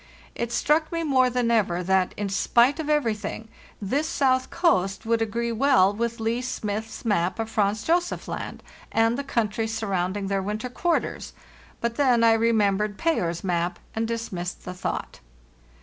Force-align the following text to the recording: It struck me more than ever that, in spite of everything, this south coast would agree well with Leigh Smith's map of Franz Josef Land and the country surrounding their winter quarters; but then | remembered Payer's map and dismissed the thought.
It 0.33 0.51
struck 0.51 0.91
me 0.91 1.03
more 1.03 1.29
than 1.29 1.51
ever 1.51 1.83
that, 1.83 2.15
in 2.17 2.27
spite 2.27 2.79
of 2.79 2.89
everything, 2.89 3.49
this 3.79 4.07
south 4.09 4.49
coast 4.49 5.05
would 5.05 5.21
agree 5.21 5.51
well 5.51 5.93
with 5.93 6.19
Leigh 6.19 6.41
Smith's 6.41 7.05
map 7.05 7.37
of 7.37 7.51
Franz 7.51 7.83
Josef 7.83 8.27
Land 8.27 8.63
and 8.91 9.15
the 9.15 9.23
country 9.23 9.67
surrounding 9.67 10.25
their 10.25 10.41
winter 10.41 10.69
quarters; 10.69 11.33
but 11.81 11.97
then 11.97 12.21
| 12.21 12.23
remembered 12.39 12.97
Payer's 12.97 13.43
map 13.43 13.77
and 13.95 14.07
dismissed 14.07 14.65
the 14.65 14.73
thought. 14.73 15.19